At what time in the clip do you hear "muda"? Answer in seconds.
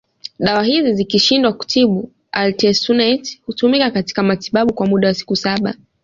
4.87-5.07